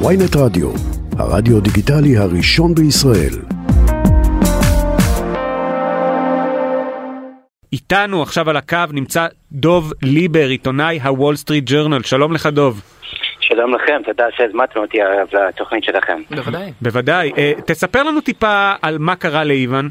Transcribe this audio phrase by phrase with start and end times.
[0.00, 0.70] ynet רדיו,
[1.18, 3.34] הרדיו דיגיטלי הראשון בישראל.
[7.72, 12.02] איתנו עכשיו על הקו נמצא דוב ליבר, עיתונאי הוול סטריט ג'ורנל.
[12.02, 12.80] שלום לך דוב.
[13.40, 14.98] שלום לכם, תודה שהזמנתם אותי
[15.32, 16.22] לתוכנית שלכם.
[16.30, 16.72] בוודאי.
[16.80, 17.32] בוודאי.
[17.38, 19.88] אה, תספר לנו טיפה על מה קרה לאיוון.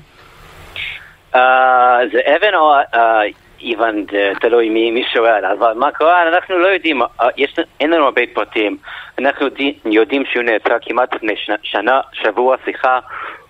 [1.36, 3.22] אה, זה אוון או אה,
[3.64, 4.05] איוון,
[4.41, 7.07] תלוי מי מי שואל, אבל מה קרה, אנחנו לא יודעים, אה,
[7.38, 8.78] יש, אין לנו הרבה פרטים.
[9.20, 11.33] אנחנו די- יודעים שהוא נעצר כמעט לפני
[11.64, 13.00] שנה, שבוע, סליחה.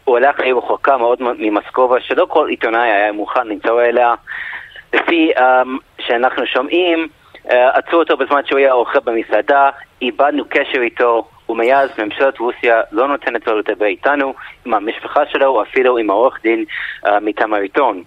[0.03, 4.13] הוא הלך לעיר רחוקה מאוד ממסקובה, שלא כל עיתונאי היה מוכן למצוא אליה.
[4.93, 5.41] לפי um,
[5.99, 7.07] שאנחנו שומעים,
[7.45, 9.69] uh, עצרו אותו בזמן שהוא היה אוכל במסעדה,
[10.01, 14.33] איבדנו קשר איתו, ומאז ממשלת רוסיה לא נותנת לו לדבר איתנו,
[14.65, 16.65] עם המשפחה שלו, או אפילו עם העורך דין
[17.05, 18.03] uh, מטעם העיתון.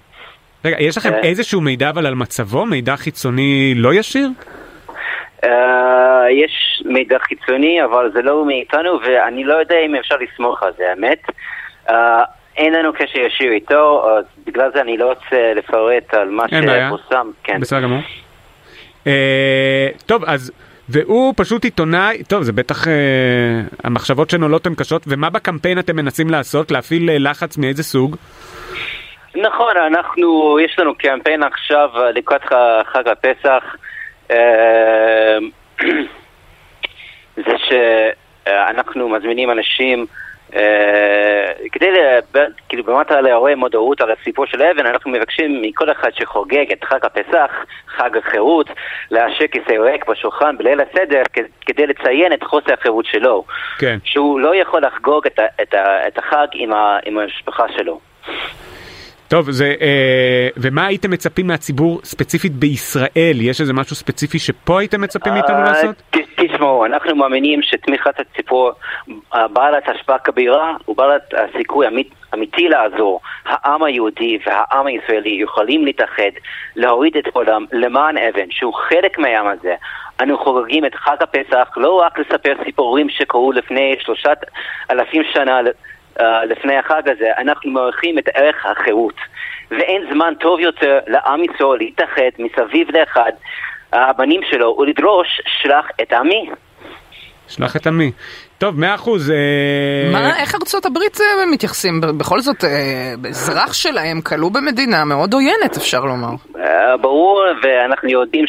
[0.64, 1.20] רגע, יש לכם אה.
[1.22, 2.66] איזשהו מידע אבל על מצבו?
[2.66, 4.28] מידע חיצוני לא ישיר?
[5.44, 5.48] Uh,
[6.44, 10.90] יש מידע חיצוני, אבל זה לא מאיתנו, ואני לא יודע אם אפשר לסמוך על זה,
[10.90, 11.22] האמת.
[11.88, 11.92] Uh,
[12.56, 16.44] אין לנו קשר ישיר איתו, אז בגלל זה אני לא רוצה לפרט על מה.
[16.48, 17.30] שפורסם.
[17.44, 17.60] כן.
[17.60, 18.00] בסדר גמור.
[19.06, 20.52] אה, טוב, אז...
[20.88, 22.92] והוא פשוט עיתונאי, טוב זה בטח אה,
[23.84, 26.70] המחשבות שנולות הן קשות, ומה בקמפיין אתם מנסים לעשות?
[26.70, 28.16] להפעיל אה, לחץ מאיזה סוג?
[29.36, 32.44] נכון, אנחנו, יש לנו קמפיין עכשיו אה, לקראת
[32.84, 33.76] חג הפסח.
[34.30, 35.38] אה,
[37.46, 40.06] זה שאנחנו מזמינים אנשים
[40.54, 41.86] אה, כדי,
[42.68, 47.04] כאילו באמת לעורר מודעות על הסיפור של אבן, אנחנו מבקשים מכל אחד שחוגג את חג
[47.04, 47.50] הפסח,
[47.88, 48.70] חג החירות,
[49.10, 51.22] להשאיר כיסא ריק בשולחן בליל הסדר
[51.66, 53.44] כדי לציין את חוסר החירות שלו.
[53.78, 53.98] כן.
[54.04, 55.26] שהוא לא יכול לחגוג
[55.62, 56.46] את, החג
[57.04, 58.00] עם המשפחה שלו.
[59.28, 63.36] טוב, זה, אה, ומה הייתם מצפים מהציבור ספציפית בישראל?
[63.40, 65.96] יש איזה משהו ספציפי שפה הייתם מצפים מאיתנו אה, לעשות?
[66.10, 68.72] ת- תשמעו, אנחנו מאמינים שתמיכת הציבור
[69.34, 73.20] אה, בעלת השפעה כבירה ובעלת הסיכוי אמית, אמיתי לעזור.
[73.44, 76.30] העם היהודי והעם הישראלי יכולים להתאחד,
[76.76, 79.74] להוריד את כולם למען אבן, שהוא חלק מהעם הזה.
[80.22, 84.38] אנו חוגגים את חג הפסח לא רק לספר סיפורים שקרו לפני שלושת
[84.90, 85.60] אלפים שנה
[86.48, 89.14] לפני החג הזה, אנחנו מעריכים את ערך החירות.
[89.70, 93.32] ואין זמן טוב יותר לעם ישראל להתאחד מסביב לאחד
[93.92, 95.28] הבנים שלו ולדרוש
[95.62, 96.50] שלח את עמי.
[97.48, 98.12] שלח את עמי.
[98.58, 99.30] טוב, מאה אחוז.
[99.30, 99.36] אה,
[100.12, 102.00] מה, איך ארצות הברית אה, מתייחסים?
[102.18, 106.34] בכל זאת, אה, אזרח שלהם כלוא במדינה מאוד עוינת, אפשר לומר.
[106.58, 108.44] אה, ברור, ואנחנו יודעים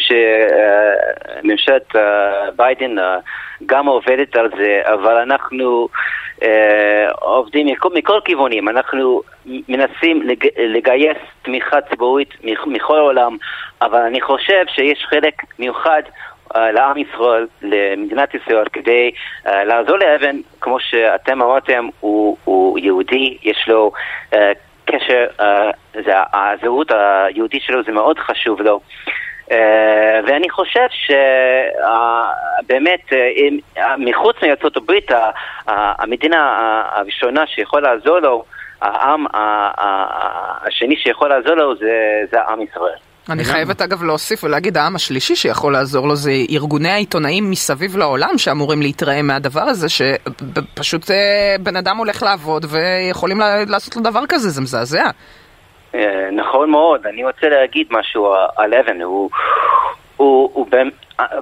[1.43, 1.95] שממשלת
[2.55, 3.17] ביידן אה,
[3.65, 6.16] גם עובדת על זה, אבל אנחנו אה,
[7.21, 13.37] עובדים מכל, מכל כיוונים, אנחנו מנסים לג, לגייס תמיכה ציבורית מכ- מכל העולם,
[13.81, 16.01] אבל אני חושב שיש חלק מיוחד
[16.55, 19.11] אה, לעם ישראל, למדינת ישראל, כדי
[19.47, 23.91] אה, לעזור לאבן, כמו שאתם אמרתם, הוא, הוא יהודי, יש לו
[24.33, 24.51] אה,
[24.85, 28.79] קשר, אה, זה, הזהות היהודית שלו זה מאוד חשוב לו.
[29.47, 29.49] Uh,
[30.27, 30.87] ואני חושב
[32.65, 33.13] שבאמת
[33.97, 35.11] מחוץ מארצות הברית
[35.67, 38.43] המדינה הראשונה שיכול לעזור לו,
[38.81, 39.25] העם
[40.67, 42.97] השני שיכול לעזור לו זה, זה עם ישראל.
[43.29, 43.43] אני.
[43.43, 48.81] חייבת אגב להוסיף ולהגיד, העם השלישי שיכול לעזור לו זה ארגוני העיתונאים מסביב לעולם שאמורים
[48.81, 51.01] להתרעם מהדבר הזה, שפשוט
[51.59, 53.37] בן אדם הולך לעבוד ויכולים
[53.67, 55.09] לעשות לו דבר כזה, זה מזעזע.
[55.95, 59.29] אה, נכון מאוד, אני רוצה להגיד משהו על אבן, הוא,
[60.17, 60.93] הוא, הוא באמת,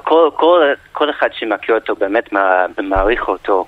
[0.04, 3.66] כל, כל, כל אחד שמכיר אותו באמת מע- מעריך אותו.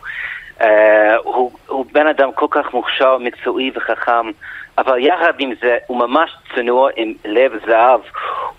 [0.61, 4.31] אה, הוא, הוא בן אדם כל כך מוכשר, מקצועי וחכם,
[4.77, 8.01] אבל יחד עם זה הוא ממש צנוע עם לב זהב.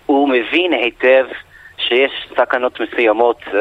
[0.05, 1.25] הוא מבין היטב
[1.77, 3.53] שיש סכנות מסוימות uh,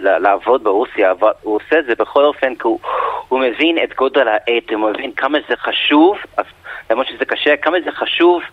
[0.00, 2.78] לעבוד ברוסיה, אבל הוא עושה את זה בכל אופן כי הוא,
[3.28, 6.16] הוא מבין את גודל העת, הוא מבין כמה זה חשוב,
[6.90, 8.46] למרות שזה קשה, כמה זה חשוב uh,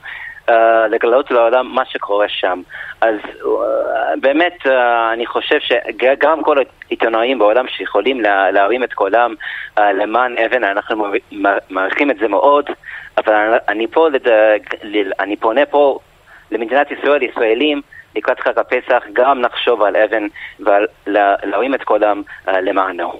[0.89, 2.61] לגלות לעולם מה שקורה שם.
[3.01, 3.45] אז uh,
[4.21, 4.69] באמת uh,
[5.13, 6.57] אני חושב שגם כל
[6.89, 9.33] העיתונאים בעולם שיכולים לה, להרים את קולם
[9.77, 11.05] uh, למען אבן, אנחנו
[11.69, 12.65] מעריכים את זה מאוד,
[13.17, 14.27] אבל אני, פה לד...
[15.19, 15.99] אני פונה פה
[16.51, 17.81] למדינת ישראל, ישראלים,
[18.15, 20.27] לקראת חג הפסח, גם נחשוב על אבן
[20.59, 23.13] ולהרים את קולם uh, למענו.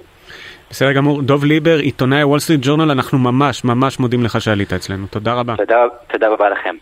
[0.70, 1.22] בסדר גמור.
[1.22, 5.06] דוב ליבר, עיתונאי וול סטריט ג'ורנל, אנחנו ממש ממש מודים לך שעלית אצלנו.
[5.06, 5.56] תודה רבה.
[5.56, 6.74] תודה, תודה רבה לכם.